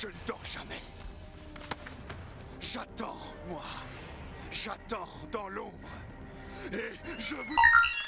[0.00, 0.80] Je ne dors jamais.
[2.58, 3.18] J'attends,
[3.50, 3.60] moi.
[4.50, 5.72] J'attends dans l'ombre.
[6.72, 6.76] Et
[7.18, 7.56] je vous...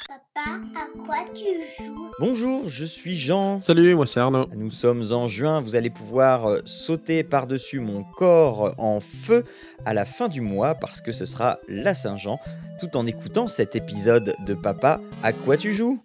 [0.08, 1.44] Papa, à quoi tu
[1.84, 2.10] joues?
[2.18, 3.60] Bonjour, je suis Jean.
[3.60, 4.46] Salut, moi c'est Arnaud.
[4.54, 9.44] Nous sommes en juin, vous allez pouvoir euh, sauter par-dessus mon corps en feu
[9.84, 12.40] à la fin du mois parce que ce sera la Saint-Jean,
[12.80, 16.02] tout en écoutant cet épisode de Papa, à quoi tu joues?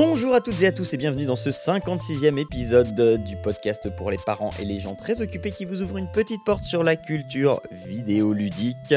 [0.00, 4.12] Bonjour à toutes et à tous et bienvenue dans ce 56e épisode du podcast pour
[4.12, 6.94] les parents et les gens très occupés qui vous ouvrent une petite porte sur la
[6.94, 8.94] culture vidéoludique.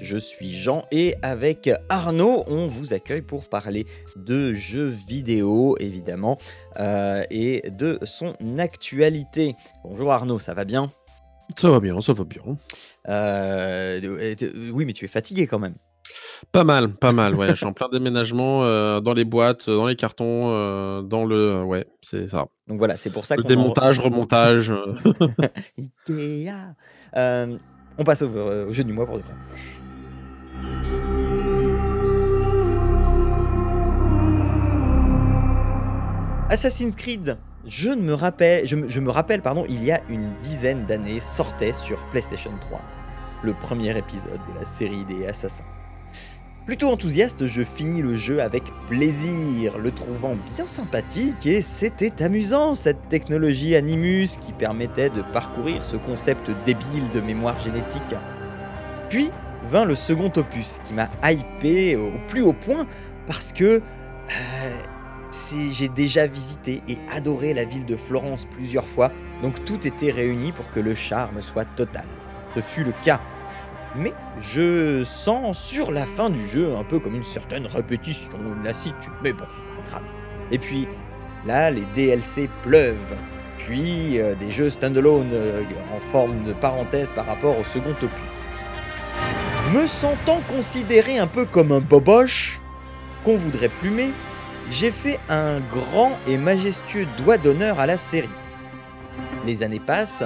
[0.00, 6.38] Je suis Jean et avec Arnaud, on vous accueille pour parler de jeux vidéo évidemment
[6.78, 9.56] euh, et de son actualité.
[9.82, 10.88] Bonjour Arnaud, ça va bien?
[11.58, 12.42] Ça va bien, ça va bien.
[13.08, 14.36] Euh,
[14.72, 15.74] Oui mais tu es fatigué quand même.
[16.52, 17.48] Pas mal, pas mal, ouais.
[17.50, 21.62] Je suis en plein déménagement euh, dans les boîtes, dans les cartons, euh, dans le.
[21.64, 22.46] Ouais, c'est ça.
[22.68, 24.70] Donc voilà, c'est pour ça Le en- démontage, remontage.
[24.70, 24.94] euh.
[26.08, 26.50] Ikea.
[27.16, 27.56] Euh,
[27.98, 29.34] on passe au, au jeu du mois pour de vrai.
[36.50, 40.00] Assassin's Creed, je ne me rappelle, je me, je me rappelle pardon, il y a
[40.08, 42.80] une dizaine d'années sortait sur PlayStation 3
[43.42, 45.64] le premier épisode de la série des Assassins.
[46.66, 52.74] Plutôt enthousiaste, je finis le jeu avec plaisir, le trouvant bien sympathique et c'était amusant
[52.74, 58.02] cette technologie Animus qui permettait de parcourir ce concept débile de mémoire génétique.
[59.10, 59.30] Puis
[59.68, 62.86] vint le second opus qui m'a hypé au plus haut point
[63.26, 64.82] parce que euh,
[65.70, 70.50] j'ai déjà visité et adoré la ville de Florence plusieurs fois, donc tout était réuni
[70.50, 72.06] pour que le charme soit total.
[72.54, 73.20] Ce fut le cas.
[73.96, 78.64] Mais je sens sur la fin du jeu un peu comme une certaine répétition, une
[78.64, 80.02] lassitude, mais bon, c'est pas grave.
[80.50, 80.88] Et puis
[81.46, 83.16] là, les DLC pleuvent.
[83.58, 85.62] Puis euh, des jeux standalone euh,
[85.94, 88.10] en forme de parenthèse par rapport au second opus.
[89.72, 92.60] Me sentant considéré un peu comme un boboche,
[93.24, 94.12] qu'on voudrait plumer,
[94.70, 98.28] j'ai fait un grand et majestueux doigt d'honneur à la série.
[99.46, 100.24] Les années passent,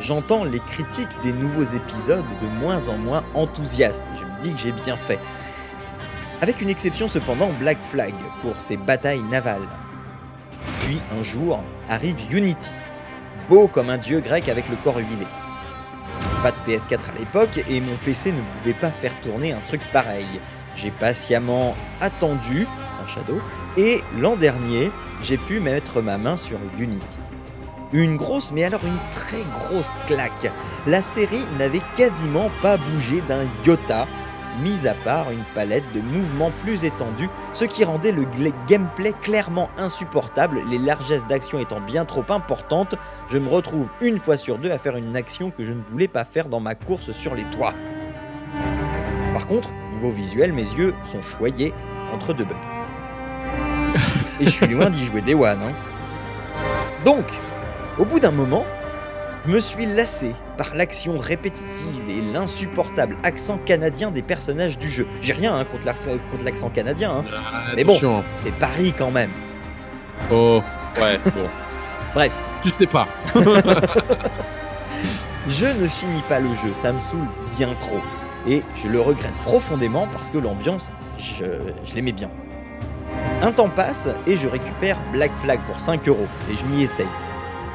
[0.00, 4.52] j'entends les critiques des nouveaux épisodes de moins en moins enthousiastes et je me dis
[4.52, 5.18] que j'ai bien fait.
[6.40, 9.68] Avec une exception cependant, Black Flag pour ses batailles navales.
[10.80, 12.70] Puis un jour arrive Unity,
[13.48, 15.26] beau comme un dieu grec avec le corps huilé.
[16.42, 19.80] Pas de PS4 à l'époque et mon PC ne pouvait pas faire tourner un truc
[19.92, 20.26] pareil.
[20.76, 22.66] J'ai patiemment attendu
[23.02, 23.40] en Shadow
[23.76, 24.90] et l'an dernier,
[25.22, 27.18] j'ai pu mettre ma main sur Unity.
[27.92, 30.50] Une grosse, mais alors une très grosse claque.
[30.86, 34.06] La série n'avait quasiment pas bougé d'un iota,
[34.62, 38.24] mis à part une palette de mouvements plus étendus, ce qui rendait le
[38.66, 42.94] gameplay clairement insupportable, les largesses d'action étant bien trop importantes,
[43.28, 46.08] je me retrouve une fois sur deux à faire une action que je ne voulais
[46.08, 47.74] pas faire dans ma course sur les toits.
[49.32, 51.74] Par contre, niveau visuel, mes yeux sont choyés
[52.12, 52.54] entre deux bugs.
[54.40, 55.62] Et je suis loin d'y jouer Day One.
[55.62, 55.72] hein.
[57.04, 57.24] Donc,
[57.98, 58.64] au bout d'un moment,
[59.46, 65.06] je me suis lassé par l'action répétitive et l'insupportable accent canadien des personnages du jeu.
[65.20, 65.86] J'ai rien hein, contre
[66.44, 67.24] l'accent canadien, hein.
[67.76, 67.98] Mais bon.
[68.02, 68.22] Hein.
[68.32, 69.30] c'est Paris quand même.
[70.30, 70.62] Oh,
[70.96, 71.48] ouais, bon.
[72.14, 72.32] Bref,
[72.62, 73.06] Tu sais pas.
[75.48, 78.00] je ne finis pas le jeu, ça me saoule bien trop.
[78.46, 81.44] Et je le regrette profondément parce que l'ambiance, je,
[81.84, 82.30] je l'aimais bien.
[83.42, 87.06] Un temps passe et je récupère Black Flag pour 5 euros et je m'y essaye.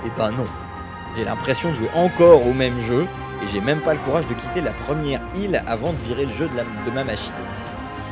[0.06, 0.46] Et ben non,
[1.16, 3.06] j'ai l'impression de jouer encore au même jeu
[3.44, 6.31] et j'ai même pas le courage de quitter la première île avant de virer le
[6.31, 7.34] jeu de ma machine.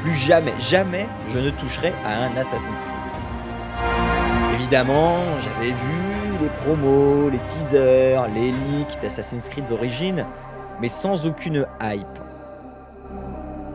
[0.01, 4.53] Plus jamais, jamais je ne toucherai à un Assassin's Creed.
[4.53, 10.25] Évidemment, j'avais vu les promos, les teasers, les leaks d'Assassin's Creed Origins,
[10.81, 12.19] mais sans aucune hype.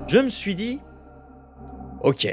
[0.06, 0.80] Je me suis dit,
[2.02, 2.26] ok,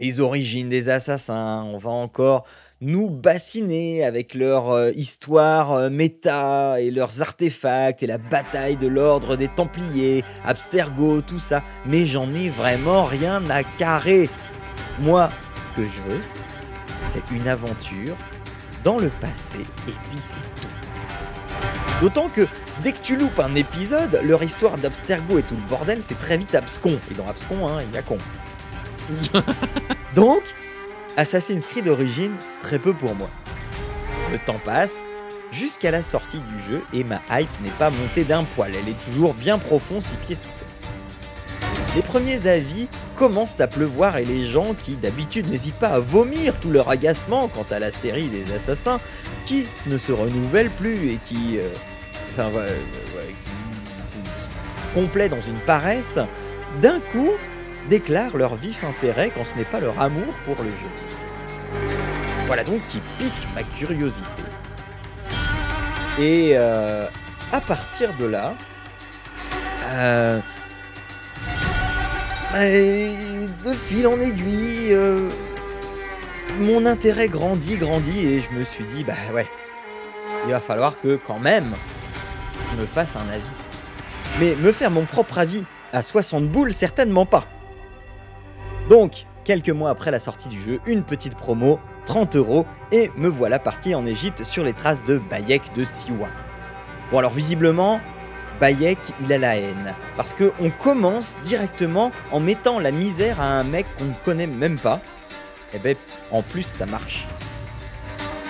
[0.00, 2.46] les origines des assassins, on va encore
[2.80, 8.86] nous bassiner avec leur euh, histoire euh, méta et leurs artefacts et la bataille de
[8.86, 14.30] l'ordre des Templiers, Abstergo, tout ça, mais j'en ai vraiment rien à carrer.
[15.00, 15.28] Moi,
[15.60, 16.20] ce que je veux,
[17.04, 18.16] c'est une aventure
[18.82, 20.68] dans le passé et puis c'est tout.
[22.00, 22.46] D'autant que
[22.82, 26.38] dès que tu loupes un épisode, leur histoire d'Abstergo et tout le bordel, c'est très
[26.38, 26.98] vite abscon.
[27.10, 28.16] Et dans abscon, hein, il y a con.
[30.14, 30.42] Donc,
[31.16, 33.30] Assassin's Creed Origins, très peu pour moi.
[34.32, 35.00] Le temps passe,
[35.52, 39.00] jusqu'à la sortie du jeu, et ma hype n'est pas montée d'un poil, elle est
[39.00, 41.78] toujours bien profond, six pieds sous terre.
[41.96, 46.58] Les premiers avis commencent à pleuvoir et les gens qui d'habitude n'hésitent pas à vomir
[46.60, 49.00] tout leur agacement quant à la série des assassins,
[49.44, 51.58] qui ne se renouvelle plus et qui...
[51.58, 51.68] euh,
[52.32, 52.76] enfin, ouais,
[54.94, 56.18] complet dans une paresse,
[56.80, 57.30] d'un coup
[57.90, 60.88] déclarent leur vif intérêt quand ce n'est pas leur amour pour le jeu.
[62.46, 64.42] Voilà donc qui pique ma curiosité.
[66.18, 67.06] Et euh,
[67.52, 68.54] à partir de là,
[69.86, 70.38] euh,
[72.54, 75.28] de fil en aiguille, euh,
[76.60, 79.48] mon intérêt grandit, grandit, et je me suis dit, bah ouais,
[80.46, 81.74] il va falloir que quand même,
[82.72, 83.50] je me fasse un avis.
[84.38, 87.46] Mais me faire mon propre avis à 60 boules, certainement pas.
[88.90, 93.28] Donc, quelques mois après la sortie du jeu, une petite promo, 30 euros, et me
[93.28, 96.28] voilà parti en Égypte sur les traces de Bayek de Siwa.
[97.12, 98.00] Bon alors visiblement,
[98.58, 103.44] Bayek, il a la haine, parce que on commence directement en mettant la misère à
[103.44, 105.00] un mec qu'on ne connaît même pas.
[105.72, 105.94] Et ben,
[106.32, 107.28] en plus, ça marche.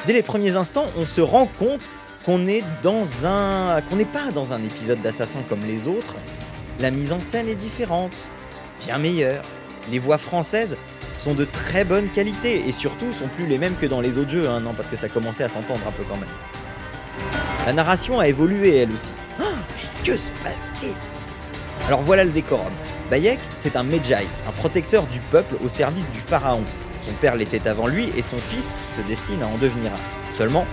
[0.07, 1.93] Dès les premiers instants, on se rend compte
[2.25, 6.15] qu'on qu'on n'est pas dans un épisode d'assassin comme les autres.
[6.79, 8.27] La mise en scène est différente,
[8.81, 9.43] bien meilleure.
[9.91, 10.77] Les voix françaises
[11.19, 14.31] sont de très bonne qualité et surtout sont plus les mêmes que dans les autres
[14.31, 16.29] jeux, hein, non, parce que ça commençait à s'entendre un peu quand même.
[17.67, 19.13] La narration a évolué elle aussi.
[19.39, 19.45] Ah,
[19.75, 20.95] mais que se passe-t-il?
[21.87, 22.73] Alors voilà le décorum.
[23.11, 26.63] Bayek, c'est un Medjay, un protecteur du peuple au service du pharaon.
[27.03, 30.35] Son père l'était avant lui et son fils se destine à en devenir un.
[30.35, 30.67] Seulement,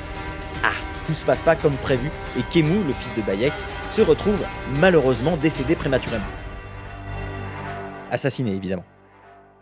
[0.64, 0.72] ah,
[1.06, 3.54] tout se passe pas comme prévu et Kemu, le fils de Bayek,
[3.90, 4.40] se retrouve
[4.80, 6.26] malheureusement décédé prématurément.
[8.12, 8.86] Assassiné évidemment.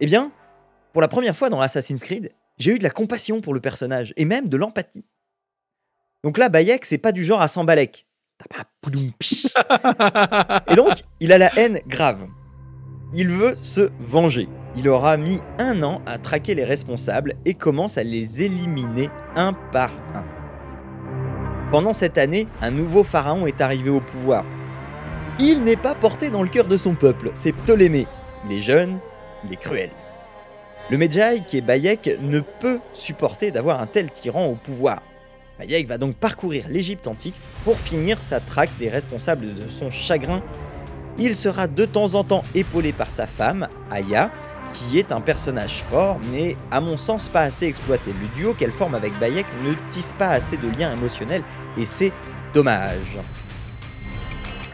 [0.02, 0.32] Eh bien,
[0.94, 4.14] pour la première fois dans Assassin's Creed, j'ai eu de la compassion pour le personnage
[4.18, 5.06] et même de l'empathie.
[6.24, 8.08] Donc là, Bayek, c'est pas du genre à s'embalek.
[10.70, 12.28] Et donc, il a la haine grave.
[13.14, 14.50] Il veut se venger.
[14.76, 19.54] Il aura mis un an à traquer les responsables et commence à les éliminer un
[19.54, 20.26] par un.
[21.72, 24.44] Pendant cette année, un nouveau pharaon est arrivé au pouvoir.
[25.40, 28.08] Il n'est pas porté dans le cœur de son peuple, c'est Ptolémée.
[28.46, 29.00] Il est jeune,
[29.52, 29.90] est cruel.
[30.90, 35.02] Le Medjay, qui est Bayek, ne peut supporter d'avoir un tel tyran au pouvoir.
[35.58, 40.44] Bayek va donc parcourir l'Égypte antique pour finir sa traque des responsables de son chagrin.
[41.18, 44.30] Il sera de temps en temps épaulé par sa femme, Aya,
[44.74, 48.12] qui est un personnage fort, mais à mon sens pas assez exploité.
[48.22, 51.44] Le duo qu'elle forme avec Bayek ne tisse pas assez de liens émotionnels
[51.78, 52.12] et c'est
[52.54, 53.18] dommage.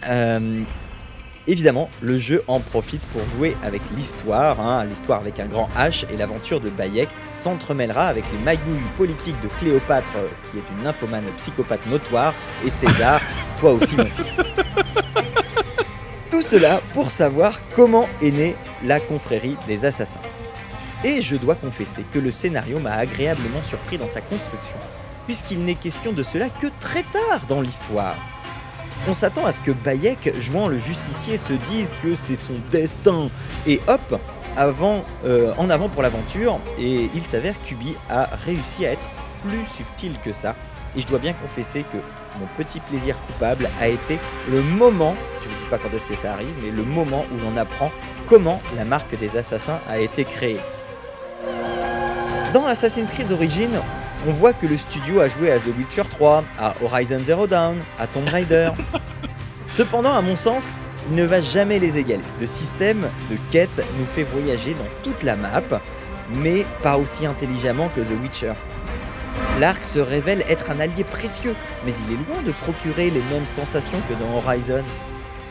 [0.09, 0.63] Euh,
[1.51, 6.05] évidemment, le jeu en profite pour jouer avec l'histoire, hein, l'histoire avec un grand H
[6.11, 10.83] et l'aventure de Bayek s'entremêlera avec les magouilles politiques de Cléopâtre, euh, qui est une
[10.83, 12.33] nymphomane psychopathe notoire,
[12.65, 13.19] et César,
[13.57, 14.41] toi aussi mon fils.
[16.31, 18.55] Tout cela pour savoir comment est née
[18.85, 20.21] la confrérie des assassins.
[21.03, 24.77] Et je dois confesser que le scénario m'a agréablement surpris dans sa construction,
[25.25, 28.15] puisqu'il n'est question de cela que très tard dans l'histoire.
[29.07, 33.29] On s'attend à ce que Bayek, jouant le justicier, se dise que c'est son destin,
[33.65, 34.19] et hop,
[34.55, 39.09] avant, euh, en avant pour l'aventure, et il s'avère qu'Ubi a réussi à être
[39.43, 40.55] plus subtil que ça,
[40.95, 41.97] et je dois bien confesser que
[42.39, 44.19] mon petit plaisir coupable a été
[44.51, 47.25] le moment, je ne vous dis pas quand est-ce que ça arrive, mais le moment
[47.33, 47.91] où l'on apprend
[48.27, 50.59] comment la marque des assassins a été créée.
[52.53, 53.81] Dans Assassin's Creed Origins,
[54.27, 57.77] on voit que le studio a joué à The Witcher 3, à Horizon Zero Dawn,
[57.97, 58.71] à Tomb Raider.
[59.73, 60.73] Cependant, à mon sens,
[61.09, 62.23] il ne va jamais les égaler.
[62.39, 65.61] Le système de quête nous fait voyager dans toute la map,
[66.35, 68.53] mais pas aussi intelligemment que The Witcher.
[69.59, 73.45] L'arc se révèle être un allié précieux, mais il est loin de procurer les mêmes
[73.45, 74.83] sensations que dans Horizon.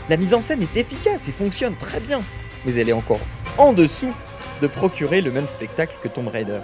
[0.09, 2.21] La mise en scène est efficace et fonctionne très bien,
[2.65, 3.21] mais elle est encore
[3.59, 4.13] en dessous
[4.63, 6.61] de procurer le même spectacle que Tomb Raider.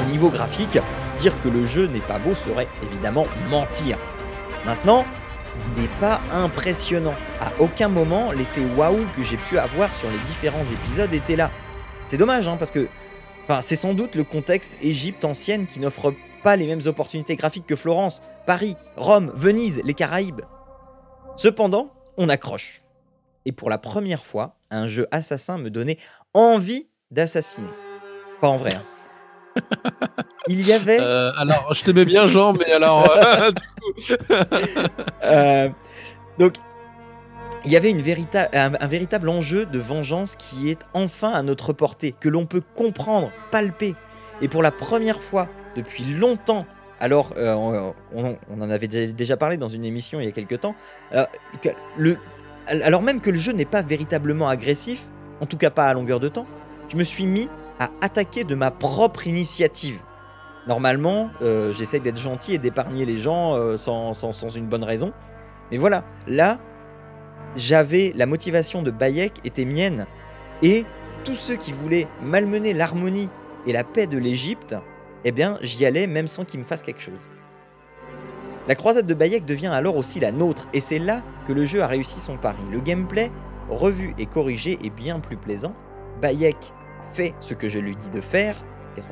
[0.00, 0.78] Au niveau graphique,
[1.18, 3.98] dire que le jeu n'est pas beau serait évidemment mentir.
[4.64, 5.04] Maintenant,
[5.76, 7.14] il n'est pas impressionnant.
[7.40, 11.50] À aucun moment, l'effet waouh que j'ai pu avoir sur les différents épisodes était là.
[12.06, 12.88] C'est dommage, hein, parce que
[13.60, 17.76] c'est sans doute le contexte Égypte ancienne qui n'offre pas les mêmes opportunités graphiques que
[17.76, 20.42] Florence, Paris, Rome, Venise, les Caraïbes.
[21.36, 22.82] Cependant, on accroche.
[23.44, 25.98] Et pour la première fois, un jeu assassin me donnait
[26.32, 27.70] envie d'assassiner.
[28.40, 28.74] Pas en vrai.
[28.74, 28.82] hein.
[30.48, 34.24] Il y avait Euh, alors, je t'aimais bien, Jean, mais alors, euh, du coup,
[35.24, 35.68] Euh,
[36.38, 36.54] donc,
[37.64, 38.02] il y avait une
[38.54, 42.62] un, un véritable enjeu de vengeance qui est enfin à notre portée, que l'on peut
[42.74, 43.94] comprendre, palper.
[44.40, 46.64] Et pour la première fois depuis longtemps,
[47.00, 50.60] alors on, on- on en avait déjà- parlé dans une émission il y a quelques
[50.60, 50.74] temps,
[51.98, 52.16] le,
[52.66, 55.08] alors même que le jeu n'est pas véritablement agressif,
[55.40, 56.46] en tout cas pas à longueur de temps,
[56.88, 57.48] je me suis mis
[57.80, 60.02] à attaquer de ma propre initiative.
[60.68, 65.12] Normalement, euh, j'essaie d'être gentil et d'épargner les gens euh, sans une bonne raison.
[65.72, 66.60] Mais voilà, là,
[67.56, 70.06] j'avais la motivation de Bayek était mienne.
[70.62, 70.84] Et
[71.24, 73.30] tous ceux qui voulaient malmener l'harmonie
[73.66, 74.76] et la paix de l'Égypte,
[75.24, 77.18] eh bien, j'y allais même sans qu'ils me fassent quelque chose.
[78.68, 81.82] La croisade de Bayek devient alors aussi la nôtre, et c'est là que le jeu
[81.82, 82.62] a réussi son pari.
[82.70, 83.30] Le gameplay,
[83.70, 85.74] revu et corrigé, est bien plus plaisant.
[86.20, 86.72] Bayek
[87.12, 88.56] fait ce que je lui dis de faire,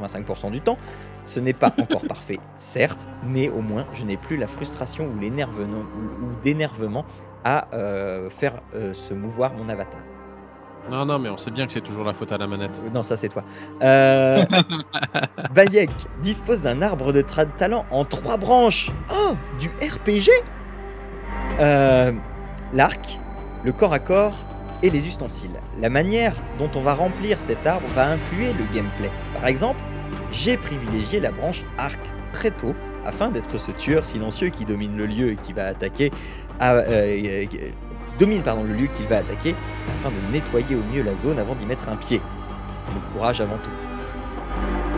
[0.03, 0.77] 85% du temps.
[1.25, 5.19] Ce n'est pas encore parfait, certes, mais au moins je n'ai plus la frustration ou
[5.19, 7.05] l'énervement ou, d'énervement
[7.45, 10.01] à euh, faire euh, se mouvoir mon avatar.
[10.91, 12.81] Non, non, mais on sait bien que c'est toujours la faute à la manette.
[12.83, 13.45] Euh, Non, ça c'est toi.
[13.83, 14.43] Euh,
[15.55, 15.91] Bayek
[16.23, 18.91] dispose d'un arbre de talent en trois branches.
[19.13, 20.31] Oh, du RPG
[21.61, 22.13] Euh,
[22.73, 23.19] L'arc,
[23.65, 24.35] le corps à corps
[24.83, 25.61] et les ustensiles.
[25.81, 29.11] La manière dont on va remplir cet arbre va influer le gameplay.
[29.35, 29.81] Par exemple,
[30.31, 31.99] j'ai privilégié la branche arc
[32.33, 36.11] très tôt afin d'être ce tueur silencieux qui domine le lieu et qui va attaquer
[36.61, 37.59] à- euh, euh, qui
[38.19, 39.55] domine pardon, le lieu qu'il va attaquer
[39.91, 42.21] afin de nettoyer au mieux la zone avant d'y mettre un pied.
[42.95, 43.71] Le courage avant tout.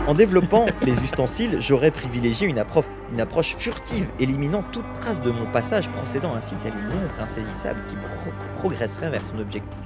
[0.07, 5.31] En développant les ustensiles, j'aurais privilégié une approche, une approche furtive, éliminant toute trace de
[5.31, 9.79] mon passage, procédant ainsi telle une ombre insaisissable qui pro- progresserait vers son objectif.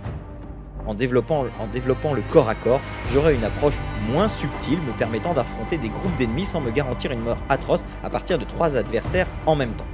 [0.85, 3.73] En développant, en développant le corps à corps, j'aurais une approche
[4.11, 8.09] moins subtile, me permettant d'affronter des groupes d'ennemis sans me garantir une mort atroce à
[8.11, 9.87] partir de trois adversaires en même temps.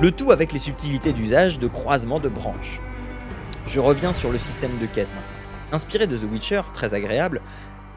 [0.00, 2.80] Le tout avec les subtilités d'usage de croisement de branches.
[3.66, 5.72] Je reviens sur le système de quête maintenant.
[5.72, 7.42] Inspiré de The Witcher, très agréable,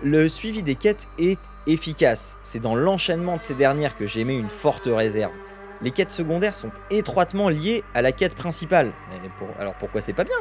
[0.03, 2.37] le suivi des quêtes est efficace.
[2.41, 5.33] C'est dans l'enchaînement de ces dernières que j'ai mis une forte réserve.
[5.81, 8.93] Les quêtes secondaires sont étroitement liées à la quête principale.
[9.37, 10.37] Pour- alors pourquoi c'est pas bien?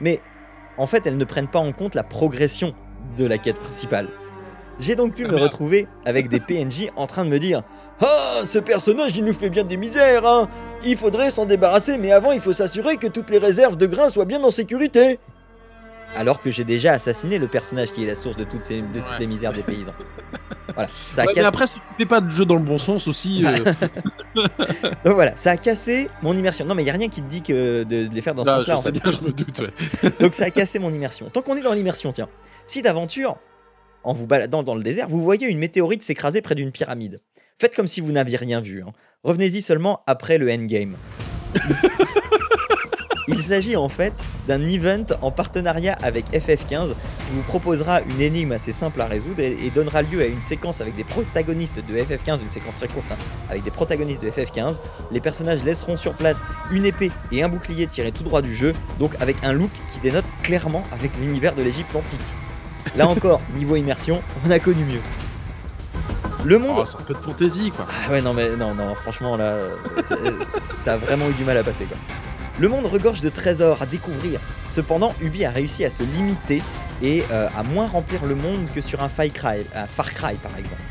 [0.00, 0.20] Mais
[0.76, 2.74] en fait, elles ne prennent pas en compte la progression
[3.16, 4.08] de la quête principale.
[4.78, 7.62] J'ai donc pu me retrouver avec des PNJ en train de me dire
[8.00, 10.48] Ah, ce personnage il nous fait bien des misères, hein
[10.84, 14.08] Il faudrait s'en débarrasser, mais avant il faut s'assurer que toutes les réserves de grains
[14.08, 15.18] soient bien en sécurité
[16.16, 18.86] alors que j'ai déjà assassiné le personnage qui est la source de toutes, ces, de
[18.98, 19.18] toutes Ouais.
[19.20, 19.94] les misères des paysans.
[20.74, 22.62] Voilà, ça a, Ouais, mais cassé, après, si tu fais pas de jeu dans le
[22.62, 23.42] bon sens aussi.
[23.44, 23.58] euh,
[25.04, 26.64] donc voilà, ça a cassé mon immersion.
[26.66, 28.44] Non mais il y a rien qui te dit que de, de les faire dans
[28.44, 28.74] ce là, sens-là.
[28.74, 29.00] je en sais fait.
[29.00, 29.58] bien, je me doute.
[29.60, 30.10] ouais.
[30.20, 31.30] Donc ça a cassé mon immersion.
[31.30, 32.28] Tant qu'on est dans l'immersion, tiens.
[32.66, 33.38] Si d'aventure,
[34.04, 37.22] en vous baladant dans le désert, vous voyez une météorite s'écraser près d'une pyramide,
[37.60, 38.82] faites comme si vous n'aviez rien vu.
[38.86, 38.92] hein.
[39.24, 40.96] Revenez-y seulement après le endgame.
[43.28, 44.14] Il s'agit en fait
[44.48, 49.40] d'un event en partenariat avec FF15 qui vous proposera une énigme assez simple à résoudre
[49.40, 52.88] et, et donnera lieu à une séquence avec des protagonistes de FF15, une séquence très
[52.88, 53.16] courte, hein,
[53.50, 54.80] avec des protagonistes de FF15.
[55.12, 58.72] Les personnages laisseront sur place une épée et un bouclier tirés tout droit du jeu,
[58.98, 62.20] donc avec un look qui dénote clairement avec l'univers de l'Égypte antique.
[62.96, 65.00] Là encore, niveau immersion, on a connu mieux.
[66.44, 67.84] Le monde Oh, c'est un peu de fantaisie, quoi.
[67.90, 69.74] ah ouais, non, mais non, non, franchement, là, euh,
[70.56, 71.98] ça a vraiment eu du mal à passer, quoi.
[72.60, 74.40] Le monde regorge de trésors à découvrir.
[74.68, 76.60] Cependant, Ubi a réussi à se limiter
[77.00, 80.82] et euh, à moins remplir le monde que sur un Far Cry, par exemple.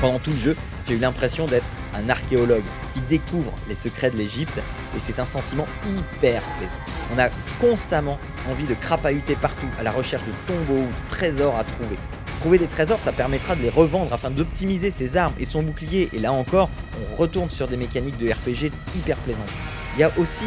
[0.00, 2.62] Pendant tout le jeu, j'ai eu l'impression d'être un archéologue
[2.94, 4.60] qui découvre les secrets de l'Égypte
[4.96, 6.78] et c'est un sentiment hyper plaisant.
[7.12, 11.64] On a constamment envie de crapahuter partout à la recherche de tombeaux ou trésors à
[11.64, 11.96] trouver.
[12.42, 16.10] Trouver des trésors, ça permettra de les revendre afin d'optimiser ses armes et son bouclier.
[16.12, 16.70] Et là encore,
[17.10, 19.50] on retourne sur des mécaniques de RPG hyper plaisantes.
[19.96, 20.44] Il y a aussi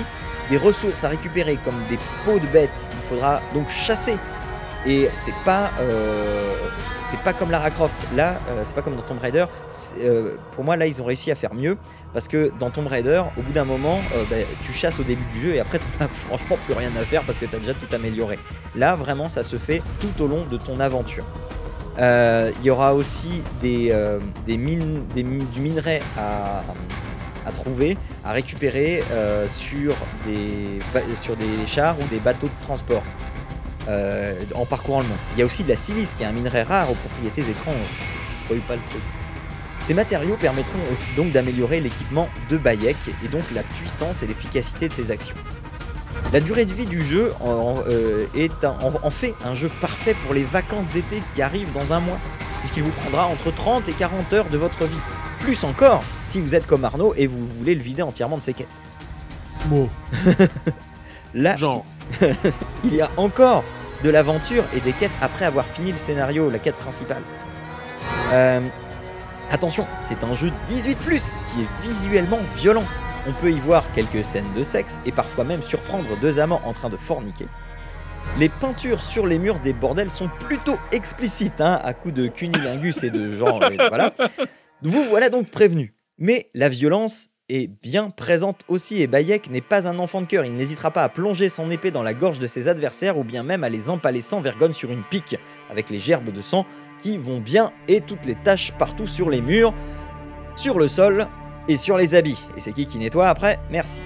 [0.49, 2.89] des ressources à récupérer comme des peaux de bêtes.
[2.91, 4.17] Il faudra donc chasser.
[4.85, 6.53] Et c'est pas, euh,
[7.03, 7.95] c'est pas comme Lara Croft.
[8.15, 9.45] Là, euh, c'est pas comme dans Tomb Raider.
[9.99, 11.77] Euh, pour moi, là, ils ont réussi à faire mieux
[12.13, 15.39] parce que dans Tomb Raider, au bout d'un moment, bah, tu chasses au début du
[15.39, 17.93] jeu et après, t'en as franchement plus rien à faire parce que t'as déjà tout
[17.93, 18.39] amélioré.
[18.75, 21.25] Là, vraiment, ça se fait tout au long de ton aventure.
[21.97, 23.93] Il y aura aussi des,
[24.47, 26.63] mines, du minerai à,
[27.49, 30.79] à trouver, à récupérer euh, sur, des,
[31.15, 33.03] sur des chars ou des bateaux de transport
[33.87, 35.17] euh, en parcourant le monde.
[35.33, 37.75] Il y a aussi de la silice qui est un minerai rare aux propriétés étranges.
[38.67, 39.01] Pas le truc.
[39.83, 40.79] Ces matériaux permettront
[41.15, 45.35] donc d'améliorer l'équipement de Bayek et donc la puissance et l'efficacité de ses actions.
[46.33, 50.43] La durée de vie du jeu euh, est en fait un jeu parfait pour les
[50.43, 52.19] vacances d'été qui arrivent dans un mois,
[52.59, 54.97] puisqu'il vous prendra entre 30 et 40 heures de votre vie.
[55.39, 58.53] Plus encore si vous êtes comme Arnaud et vous voulez le vider entièrement de ses
[58.53, 58.67] quêtes.
[59.65, 59.89] Bon,
[61.33, 61.85] Là, genre.
[62.83, 63.63] il y a encore
[64.03, 67.21] de l'aventure et des quêtes après avoir fini le scénario, la quête principale.
[68.31, 68.61] Euh,
[69.51, 72.85] attention, c'est un jeu 18 qui est visuellement violent.
[73.27, 76.73] On peut y voir quelques scènes de sexe et parfois même surprendre deux amants en
[76.73, 77.47] train de forniquer.
[78.39, 83.03] Les peintures sur les murs des bordels sont plutôt explicites, hein, à coups de cunilingus
[83.03, 83.63] et de genre.
[83.71, 84.13] et voilà.
[84.81, 85.93] Vous voilà donc prévenu.
[86.17, 90.45] Mais la violence est bien présente aussi et Bayek n'est pas un enfant de cœur.
[90.45, 93.43] Il n'hésitera pas à plonger son épée dans la gorge de ses adversaires ou bien
[93.43, 95.35] même à les empaler sans vergogne sur une pique,
[95.69, 96.65] avec les gerbes de sang
[97.03, 99.73] qui vont bien et toutes les taches partout sur les murs,
[100.55, 101.27] sur le sol
[101.67, 102.45] et sur les habits.
[102.55, 103.59] Et c'est qui qui nettoie après?
[103.71, 104.01] Merci.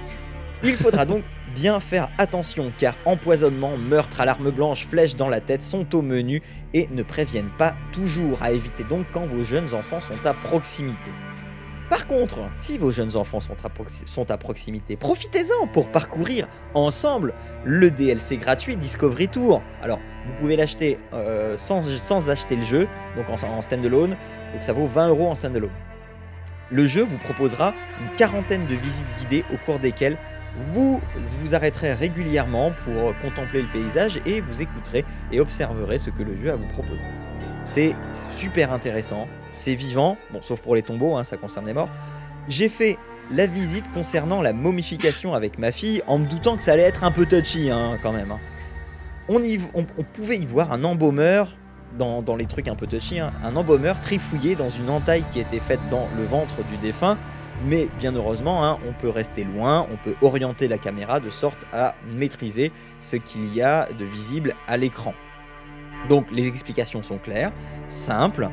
[0.63, 1.23] Il faudra donc
[1.53, 6.01] bien faire attention car empoisonnement, meurtre à l'arme blanche, flèche dans la tête sont au
[6.01, 6.41] menu
[6.73, 11.11] et ne préviennent pas toujours à éviter donc quand vos jeunes enfants sont à proximité.
[11.89, 18.37] Par contre, si vos jeunes enfants sont à, proximité, profitez-en pour parcourir ensemble le DLC
[18.37, 19.61] gratuit Discovery Tour.
[19.81, 24.15] Alors, vous pouvez l'acheter euh, sans, sans acheter le jeu, donc en, en standalone,
[24.53, 25.69] donc ça vaut 20 euros en standalone.
[26.71, 30.17] Le jeu vous proposera une quarantaine de visites guidées au cours desquelles
[30.73, 31.01] vous
[31.39, 36.35] vous arrêterez régulièrement pour contempler le paysage et vous écouterez et observerez ce que le
[36.35, 37.05] jeu a à vous proposer.
[37.65, 37.95] C'est
[38.29, 41.89] super intéressant, c'est vivant, bon sauf pour les tombeaux, hein, ça concerne les morts.
[42.49, 42.97] J'ai fait
[43.31, 47.03] la visite concernant la momification avec ma fille en me doutant que ça allait être
[47.03, 48.31] un peu touchy hein, quand même.
[48.31, 48.39] hein.
[49.29, 49.39] On,
[50.13, 51.55] pouvait y voir un embaumeur
[51.97, 55.79] dans, les trucs un peu touchy, un embaumeur trifouillé dans une entaille qui était faite
[55.89, 57.17] dans le ventre du défunt.
[57.65, 61.59] Mais bien heureusement, hein, on peut rester loin, on peut orienter la caméra de sorte
[61.71, 65.13] à maîtriser ce qu'il y a de visible à l'écran.
[66.09, 67.51] Donc les explications sont claires,
[67.87, 68.49] simples,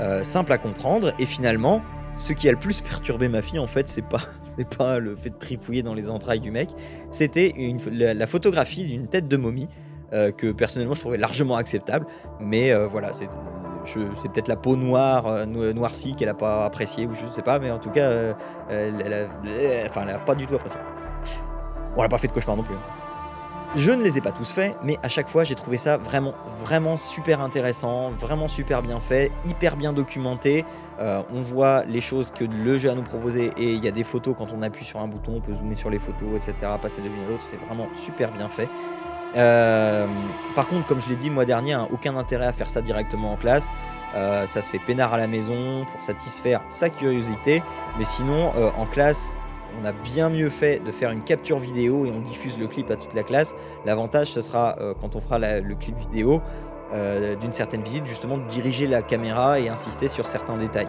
[0.00, 1.82] euh, simples à comprendre, et finalement,
[2.16, 4.20] ce qui a le plus perturbé ma fille, en fait, c'est pas,
[4.78, 6.70] pas le fait de trifouiller dans les entrailles du mec,
[7.10, 7.52] c'était
[7.90, 9.68] la, photographie d'une tête de momie
[10.12, 12.06] euh, que personnellement je trouvais largement acceptable,
[12.38, 13.28] mais euh, voilà, c'est
[13.86, 17.42] c'est peut-être la peau noire, euh, no- noircie qu'elle a pas appréciée, ou je sais
[17.42, 18.34] pas, mais en tout cas, euh,
[18.70, 20.80] elle, elle a, euh, pas du tout apprécié.
[21.94, 22.74] Bon, elle a pas fait de cauchemar non plus.
[22.74, 22.80] hein.
[23.74, 26.34] Je ne les ai pas tous faits, mais à chaque fois j'ai trouvé ça vraiment,
[26.62, 30.66] vraiment super intéressant, vraiment super bien fait, hyper bien documenté.
[31.00, 34.04] On voit les choses que le jeu a nous proposer et il y a des
[34.04, 36.54] photos quand on appuie sur un bouton, on peut zoomer sur les photos, etc.
[36.82, 38.68] Passer de l'une à l'autre, c'est vraiment super bien fait.
[39.36, 40.06] Euh,
[40.54, 42.82] par contre, comme je l'ai dit le mois dernier, hein, aucun intérêt à faire ça
[42.82, 43.68] directement en classe.
[44.14, 47.62] Euh, ça se fait peinard à la maison pour satisfaire sa curiosité,
[47.96, 49.38] mais sinon euh, en classe
[49.80, 52.90] on a bien mieux fait de faire une capture vidéo et on diffuse le clip
[52.90, 53.54] à toute la classe.
[53.86, 56.42] L'avantage, ce sera quand on fera le clip vidéo
[57.40, 60.88] d'une certaine visite, justement de diriger la caméra et insister sur certains détails.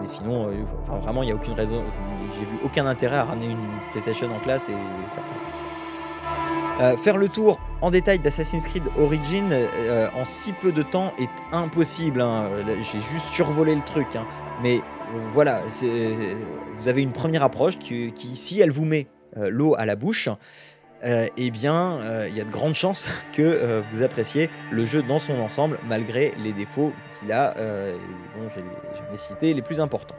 [0.00, 0.48] Mais sinon,
[1.02, 1.82] vraiment, il n'y a aucune raison.
[2.32, 6.96] J'ai vu aucun intérêt à ramener une PlayStation en classe et faire ça.
[6.96, 11.28] Faire le tour en détail d'Assassin's Creed Origin euh, en si peu de temps est
[11.52, 12.22] impossible.
[12.22, 12.44] hein.
[12.50, 14.16] Euh, J'ai juste survolé le truc.
[14.16, 14.24] hein.
[14.62, 15.62] Mais euh, voilà,
[16.78, 20.30] vous avez une première approche qui, si elle vous met euh, l'eau à la bouche,
[21.04, 24.86] euh, eh bien, euh, il y a de grandes chances que euh, vous appréciez le
[24.86, 27.98] jeu dans son ensemble, malgré les défauts qu'il a, euh,
[28.34, 30.16] dont j'ai cité les plus importants.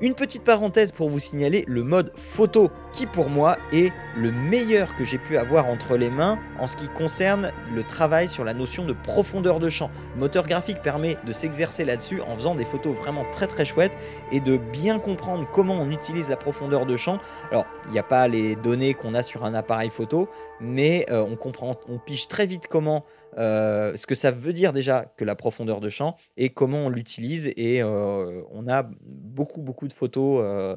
[0.00, 4.94] Une petite parenthèse pour vous signaler le mode photo, qui pour moi est le meilleur
[4.94, 8.54] que j'ai pu avoir entre les mains en ce qui concerne le travail sur la
[8.54, 9.90] notion de profondeur de champ.
[10.14, 13.98] Le moteur graphique permet de s'exercer là-dessus en faisant des photos vraiment très très chouettes
[14.30, 17.18] et de bien comprendre comment on utilise la profondeur de champ.
[17.50, 20.28] Alors, il n'y a pas les données qu'on a sur un appareil photo,
[20.60, 23.04] mais euh, on comprend, on pige très vite comment,
[23.38, 26.88] euh, ce que ça veut dire déjà que la profondeur de champ et comment on
[26.88, 27.52] l'utilise.
[27.56, 30.42] Et euh, on a beaucoup beaucoup de photos.
[30.44, 30.76] euh,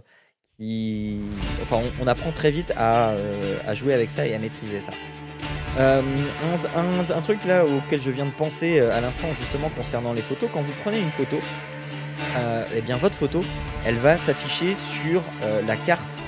[0.57, 1.21] qui...
[1.63, 3.15] Enfin, on, apprend très vite à,
[3.73, 4.91] jouer avec ça et à maîtriser ça.
[5.79, 6.03] Un,
[6.75, 10.61] un- truc là auquel je viens de penser à l'instant justement concernant les photos, quand
[10.61, 11.37] vous prenez une photo,
[12.75, 13.41] eh bien votre photo,
[13.87, 15.23] elle va s'afficher sur
[15.65, 16.21] la carte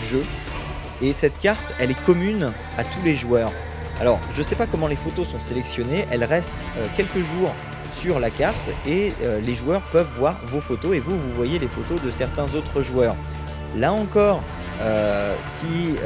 [0.00, 0.24] du jeu.
[1.02, 3.52] Et cette carte, elle est commune à tous les joueurs.
[4.00, 7.52] Alors, je sais pas comment les photos sont sélectionnées, elles restent euh, quelques jours
[7.90, 11.58] sur la carte et euh, les joueurs peuvent voir vos photos et vous, vous voyez
[11.58, 13.16] les photos de certains autres joueurs.
[13.74, 14.42] Là encore,
[14.80, 15.96] euh, si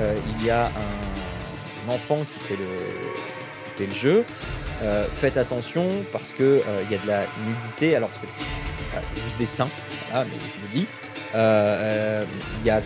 [0.41, 4.25] il y a un, enfant qui fait le, jeu,
[5.13, 7.97] faites attention parce euh, il y a de la nudité.
[7.97, 8.27] Alors c'est
[9.03, 9.69] c'est juste des seins,
[10.11, 10.87] voilà, mais je le dis.
[11.35, 12.25] Euh, euh,
[12.63, 12.81] Il y, a,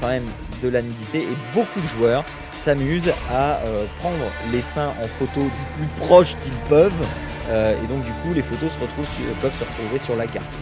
[0.00, 0.26] quand même
[0.62, 5.42] de la nudité et beaucoup de joueurs s'amusent à euh, prendre les seins en photo
[5.42, 7.06] du plus proche qu'ils peuvent.
[7.50, 9.06] et donc du coup les photos se retrouvent
[9.40, 10.54] peuvent se retrouver sur la carte.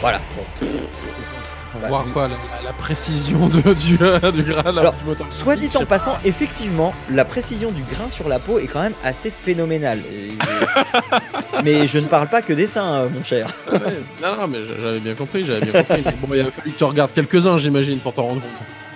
[0.00, 0.20] Voilà.
[1.72, 5.26] Pour Bah, voir quoi, la, la précision de, du, euh, du Graal Alors, du moteur
[5.30, 6.20] Soit dit en passant, pas.
[6.24, 10.00] effectivement, la précision du grain sur la peau est quand même assez phénoménale.
[10.12, 10.32] Et-
[11.64, 13.48] mais je ne parle pas que des seins, euh, mon cher.
[13.72, 13.78] Ouais,
[14.22, 16.02] non, non, mais j'avais bien compris, j'avais bien compris.
[16.04, 18.50] Mais bon, il a fallu que tu regardes quelques-uns, j'imagine, pour t'en rendre compte.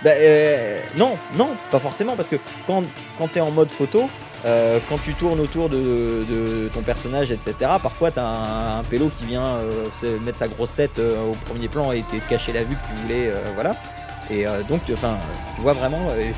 [0.05, 2.37] Bah, euh, non, non, pas forcément, parce que
[2.67, 2.85] quand,
[3.19, 4.11] quand tu es en mode photo,
[4.47, 9.25] euh, quand tu tournes autour de, ton personnage, etc., parfois tu as un, pélo qui
[9.25, 12.77] vient euh, mettre sa grosse tête euh, au premier plan et te cacher la vue
[12.77, 13.77] que tu voulais, voilà.
[14.29, 15.19] Et donc, enfin,
[15.55, 16.33] tu vois vraiment, et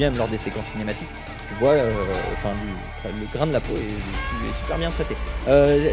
[0.00, 1.10] même lors des séquences cinématiques,
[1.48, 1.74] tu vois,
[2.32, 2.54] enfin,
[3.04, 5.14] le, grain de la peau est, super bien traité.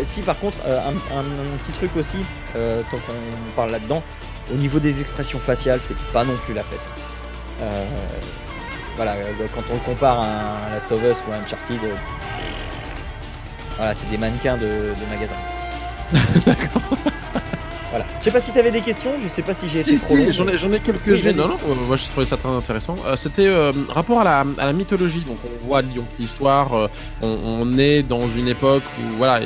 [0.06, 4.02] Si par contre, un, un- petit truc aussi, tant qu'on parle là-dedans,
[4.50, 6.80] au niveau des expressions faciales, c'est pas non plus la fête.
[9.04, 10.26] Voilà, euh, quand on le compare à
[10.68, 11.96] un Last of Us ou à Uncharted, euh,
[13.78, 15.34] voilà, c'est des mannequins de, de magasin.
[17.90, 18.06] Voilà.
[18.20, 20.16] Je sais pas si t'avais des questions, je sais pas si j'ai été Si, trop
[20.16, 20.26] long.
[20.32, 21.36] si, j'en ai, quelques-unes.
[21.36, 22.96] non, non, moi je trouvais ça très intéressant.
[23.06, 25.26] Euh, C'était euh, rapport à la, à la mythologie.
[25.28, 25.82] Donc on voit
[26.18, 26.88] l'histoire, euh,
[27.22, 29.42] on, on est dans une époque où voilà,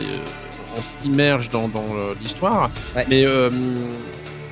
[0.77, 1.85] on s'immerge dans, dans
[2.21, 2.69] l'histoire.
[2.95, 3.05] Ouais.
[3.09, 3.49] Mais euh,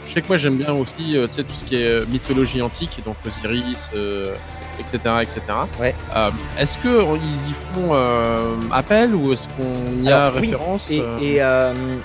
[0.05, 2.99] je sais que moi j'aime bien aussi euh, tout ce qui est euh, mythologie antique,
[3.05, 4.35] donc Osiris, euh,
[4.79, 4.97] etc.
[5.21, 5.41] etc.
[5.79, 5.95] Ouais.
[6.15, 7.93] Euh, est-ce qu'ils y font
[8.71, 11.41] appel ou est-ce qu'on y a Alors, oui, référence Et, et,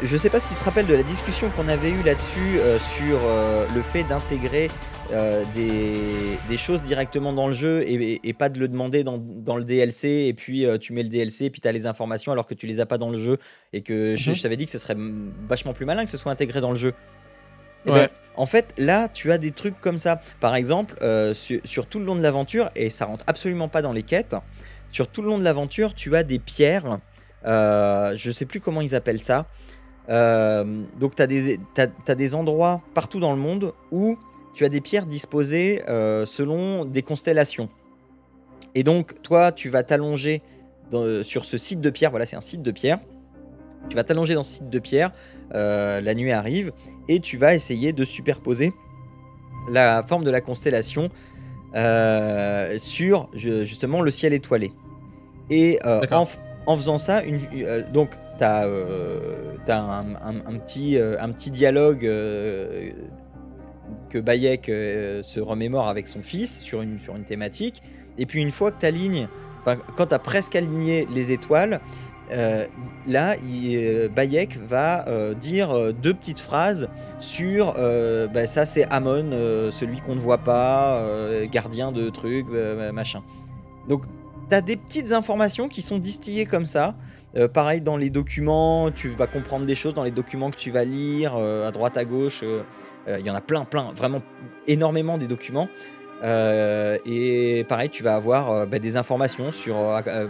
[0.02, 3.18] je sais pas si tu te rappelles de la discussion qu'on avait eue là-dessus sur
[3.74, 4.70] le fait d'intégrer
[5.10, 9.04] euh, des, des choses directement dans le jeu et, et- et pas de le demander
[9.04, 11.72] dans, dans le DLC et puis euh, tu mets le DLC et puis tu as
[11.72, 13.38] les informations alors que tu les as pas dans le jeu
[13.72, 14.36] et que je, Mhm.
[14.36, 14.96] je t'avais dit que ce serait
[15.48, 16.92] vachement plus malin que ce soit intégré dans le jeu.
[17.86, 17.98] Eh Ouais.
[18.06, 20.20] ben, en fait, là, tu as des trucs comme ça.
[20.40, 23.82] Par exemple, euh, sur, sur tout le long de l'aventure, et ça rentre absolument pas
[23.82, 24.36] dans les quêtes,
[24.90, 26.98] sur tout le long de l'aventure, tu as des pierres.
[27.46, 29.46] euh, je sais plus comment ils appellent ça.
[30.08, 34.18] Euh, donc, tu as, des t'as- t'as des endroits partout dans le monde où
[34.54, 37.68] tu as des pierres disposées euh, selon des constellations.
[38.74, 40.42] Et donc, toi, tu vas t'allonger
[41.22, 42.10] sur ce site de pierre.
[42.10, 42.98] Voilà, c'est un site de pierre.
[43.88, 45.10] Tu vas t'allonger dans ce site de pierre.
[45.54, 46.72] euh, la nuit arrive
[47.08, 48.72] et tu vas essayer de superposer
[49.70, 51.08] la forme de la constellation
[51.74, 54.72] euh, sur ju- justement le ciel étoilé.
[55.50, 56.00] Et euh,
[56.66, 57.38] en, faisant ça, une,
[57.92, 62.00] donc tu as, un, un- un petit, un petit dialogue
[64.10, 67.82] que Bayek se remémore avec son fils sur une, sur une thématique.
[68.18, 69.28] Et puis une fois que tu alignes,
[69.96, 71.80] quand tu as presque aligné les étoiles,
[72.30, 72.66] euh,
[73.06, 76.88] là, euh, Bayek va euh, dire deux petites phrases
[77.18, 77.74] sur
[78.32, 79.30] bah, ça, c'est Amon,
[79.70, 81.02] celui qu'on ne voit pas,
[81.50, 83.22] gardien de trucs, euh, machin.
[83.88, 84.04] Donc,
[84.48, 86.94] tu as des petites informations qui sont distillées comme ça.
[87.52, 90.84] Pareil dans les documents, tu vas comprendre des choses dans les documents que tu vas
[90.84, 92.42] lire à droite à gauche.
[93.06, 94.22] Il y en a plein, plein, vraiment
[94.66, 95.68] énormément des documents.
[96.24, 99.76] Euh, et pareil, tu vas avoir euh, bah, des informations sur.
[99.78, 100.26] euh,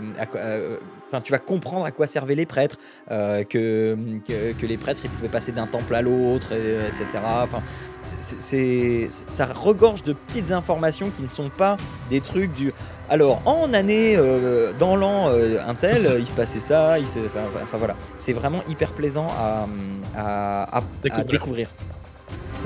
[1.10, 2.76] Enfin, tu vas comprendre à quoi servaient les prêtres,
[3.08, 3.96] que,
[4.28, 7.06] que, que les prêtres ils pouvaient passer d'un temple à l'autre, et- etc.
[7.42, 7.62] Enfin,
[8.04, 11.78] c'est- ça regorge de petites informations qui ne sont pas
[12.10, 12.74] des trucs du.
[13.08, 17.06] Alors, en année, euh, dans l'an euh, un tel, euh, il se passait ça, il
[17.06, 17.96] se- enfin, voilà.
[18.18, 19.66] C'est vraiment hyper plaisant à,
[20.14, 21.24] à, à- à Découvrir.
[21.30, 21.70] découvrir.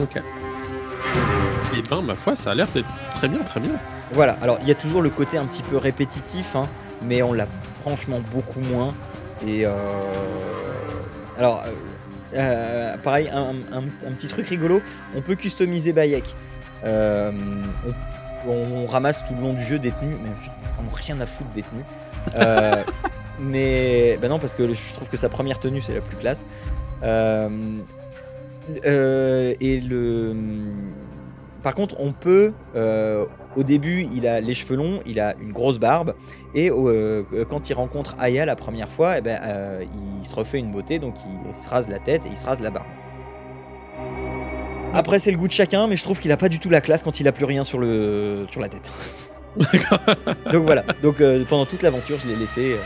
[0.01, 0.21] Ok.
[1.77, 3.73] Et ben, ma foi, ça a l'air d'être très bien, très bien.
[4.13, 6.69] Voilà, alors il y a toujours le côté un petit peu répétitif, hein,
[7.03, 7.47] mais on l'a
[7.81, 8.95] franchement beaucoup moins.
[9.47, 9.71] Et euh,
[11.39, 11.71] alors, euh,
[12.37, 14.83] euh, pareil, un, un- un petit truc rigolo,
[15.15, 16.35] on peut customiser Bayek.
[16.85, 17.33] Euh,
[18.47, 21.27] on, on ramasse tout le long du jeu des tenues, mais j'en ai rien à
[21.27, 21.85] foutre des tenues.
[23.41, 26.45] Mais ben non, parce que je trouve que sa première tenue c'est la plus classe.
[28.85, 30.37] Et le.
[31.63, 32.53] Par contre, on peut.
[32.75, 36.15] euh, au début, il a les cheveux longs, il a une grosse barbe,
[36.55, 39.85] et euh, quand il rencontre Aya la première fois, eh ben, euh,
[40.21, 42.61] il se refait une beauté, donc il se rase la tête et il se rase
[42.61, 42.87] la barbe.
[44.95, 46.81] Après, c'est le goût de chacun, mais je trouve qu'il a pas du tout la
[46.81, 48.91] classe quand il a plus rien sur, le, sur la tête.
[50.51, 50.83] donc voilà.
[51.03, 52.77] Donc pendant toute l'aventure, je l'ai laissé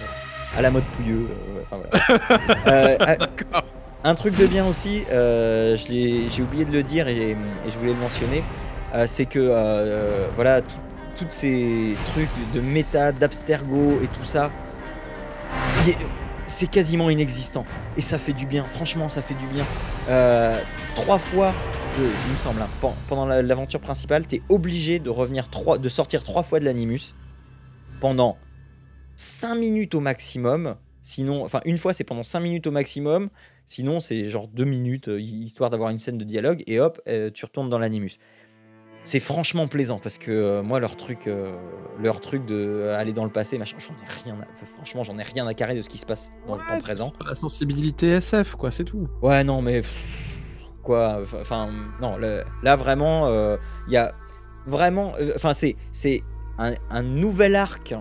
[0.57, 1.29] à la mode pouilleux.
[1.71, 1.81] enfin,
[2.65, 3.07] voilà.
[3.17, 3.63] D'accord.
[4.05, 7.99] Un truc de bien aussi, euh, j'ai oublié de le dire et, je voulais le
[7.99, 8.45] mentionner,
[8.95, 10.63] euh, c'est que euh, voilà,
[11.17, 14.51] toutes ces trucs de méta, d'abstergo et tout ça,
[16.47, 17.67] c'est quasiment inexistant.
[17.97, 19.65] Et ça fait du bien, franchement, ça fait du bien.
[20.95, 21.53] Trois fois,
[21.99, 25.89] il me semble, hein, pen- pendant la- l'aventure principale, t'es obligé de revenir trois, de
[25.89, 27.15] sortir trois fois de l'animus
[28.01, 28.39] pendant
[29.17, 30.77] 5 minutes au maximum.
[31.03, 33.31] Sinon, enfin, une fois, c'est pendant 5 minutes au maximum.
[33.67, 37.31] Sinon, c'est genre deux minutes, euh, histoire d'avoir une scène de dialogue, et hop, euh,
[37.33, 38.19] tu retournes dans l'animus.
[39.03, 41.29] C'est franchement plaisant parce que euh, moi, leur truc,
[42.01, 44.41] leur truc de aller dans le passé, machin, j'en ai rien.
[44.41, 46.81] à- franchement, j'en ai rien à carrer de ce qui se passe dans le temps
[46.81, 47.13] présent.
[47.25, 49.09] La sensibilité SF, quoi, c'est tout.
[49.23, 49.83] Ouais, non, mais
[50.83, 54.13] quoi, enfin, non, le- là vraiment, euh, il y a
[54.67, 56.23] vraiment, euh, enfin, c'est c'est
[56.59, 57.95] un, un nouvel arc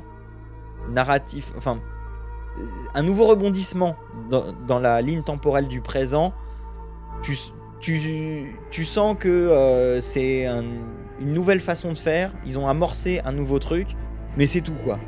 [0.89, 1.79] narratif, enfin,
[2.93, 3.95] un nouveau rebondissement
[4.29, 6.33] dans, la ligne temporelle du présent.
[7.21, 7.37] Tu,
[7.79, 10.63] tu, tu sens que euh, c'est un-
[11.19, 12.31] une nouvelle façon de faire.
[12.45, 13.87] Ils ont amorcé un nouveau truc,
[14.37, 14.99] mais c'est tout quoi.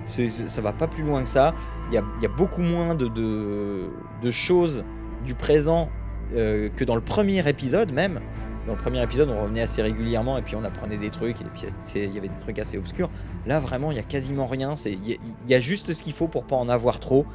[0.48, 1.54] Ça va pas plus loin que ça.
[1.90, 3.90] Il y a, y a beaucoup moins de, de,
[4.22, 4.84] de choses
[5.26, 5.90] du présent
[6.36, 8.20] euh, que dans le premier épisode même.
[8.68, 11.46] Dans le premier épisode, on revenait assez régulièrement et puis on apprenait des trucs et
[11.46, 11.64] puis
[11.96, 13.10] il y avait des trucs assez obscurs.
[13.46, 14.76] Là, vraiment, il y a quasiment rien.
[14.86, 17.26] Il y, a- il y a juste ce qu'il faut pour pas en avoir trop.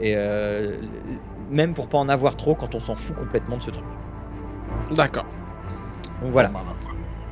[0.00, 0.76] Et euh,
[1.50, 3.84] même pour pas en avoir trop quand on s'en fout complètement de ce truc.
[4.94, 5.24] D'accord.
[6.22, 6.48] Donc voilà.
[6.50, 6.74] Bon, bah,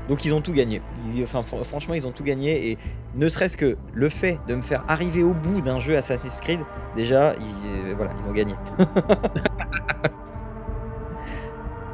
[0.09, 0.81] Donc ils ont tout gagné.
[1.15, 2.71] Ils- enfin, fr- franchement, ils ont tout gagné.
[2.71, 2.79] Et
[3.15, 6.61] ne serait-ce que le fait de me faire arriver au bout d'un jeu Assassin's Creed,
[6.97, 8.55] déjà, ils, euh, voilà, ils ont gagné.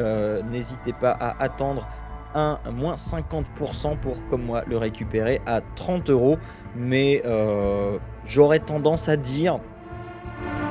[0.50, 1.88] n'hésitez pas à attendre
[2.34, 6.36] un moins 50% pour, comme moi, le récupérer à 30 euros.
[6.76, 7.22] Mais
[8.26, 9.60] j'aurais tendance à dire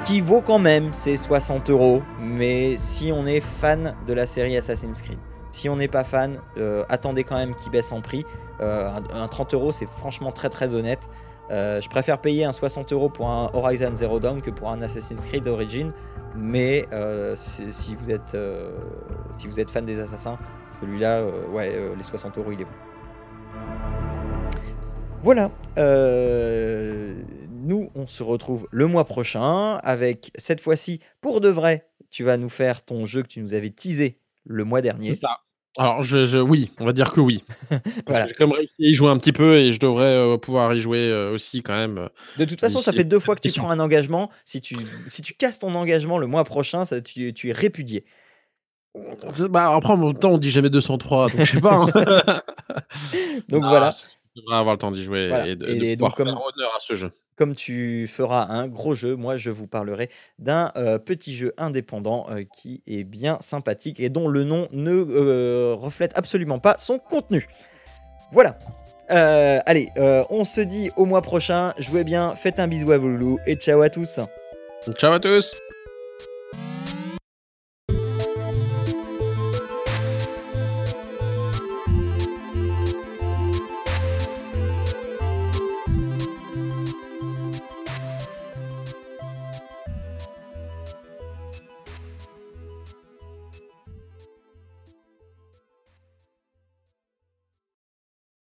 [0.05, 2.01] qu'il vaut quand même ces 60 euros.
[2.19, 5.19] Mais si on est fan de la série Assassin's Creed,
[5.57, 8.23] si on n'est pas fan, euh, attendez quand même qu'il baisse en prix.
[8.61, 11.09] Euh, un, un 30 euros, c'est franchement très très honnête.
[11.49, 14.81] Euh, je préfère payer un 60 euros pour un Horizon Zero Dawn que pour un
[14.83, 15.93] Assassin's Creed Origin.
[16.35, 16.87] Mais
[17.35, 18.37] si, vous êtes,
[19.35, 20.37] si vous êtes fan des assassins,
[20.81, 22.71] celui-là, ouais, les 60 euros, il est bon.
[25.23, 25.49] Voilà.
[27.49, 32.37] nous, on se retrouve le mois prochain avec cette fois-ci, pour de vrai, tu vas
[32.37, 35.09] nous faire ton jeu que tu nous avais teasé le mois dernier.
[35.09, 35.39] C'est ça.
[35.77, 37.43] Alors, je, je- oui, on va dire que oui.
[38.07, 38.27] Voilà.
[38.27, 40.79] J'ai comme réussi à y jouer un petit peu et je devrais euh, pouvoir y
[40.79, 41.97] jouer euh, aussi quand même.
[41.97, 42.07] euh.
[42.37, 44.31] De toute façon, ça fait deux fois que tu prends un engagement.
[44.45, 44.75] Si tu,
[45.07, 48.05] si tu casses ton engagement le mois prochain, ça, tu, tu es répudié.
[49.49, 51.75] Bah, après, en même temps, on dit jamais 203, donc je sais pas.
[51.75, 51.85] hein.
[53.49, 53.89] Donc Ah, voilà,
[54.35, 55.47] Je devrais avoir le temps d'y jouer Voilà.
[55.47, 57.11] et de, Et de donc, pouvoir comme- faire honneur à ce jeu.
[57.37, 62.25] Comme tu feras un gros jeu, moi je vous parlerai d'un euh, petit jeu indépendant
[62.29, 66.99] euh, qui est bien sympathique et dont le nom ne euh, reflète absolument pas son
[66.99, 67.47] contenu.
[68.31, 68.57] Voilà.
[69.09, 69.87] Allez,
[70.29, 71.73] on se dit au mois prochain.
[71.77, 74.19] Jouez bien, faites un bisou à vos loulous et ciao à tous.
[74.97, 75.55] Ciao à tous